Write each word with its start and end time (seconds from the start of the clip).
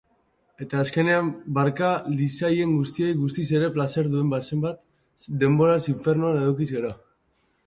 eta 0.63 0.77
azkenean 0.83 1.27
barka 1.57 1.89
liezaien 2.13 2.73
guztiei, 2.79 3.11
guztiz 3.21 3.47
ere, 3.59 3.69
plazer 3.77 4.11
duen 4.15 4.35
bezanbat 4.35 4.81
denboraz 5.45 5.81
ifernuan 5.97 6.43
edukiz 6.45 6.71
gero 6.77 6.97